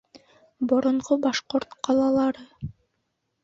Боронғо 0.71 1.19
башҡорт 1.27 1.79
ҡалалары 1.89 2.51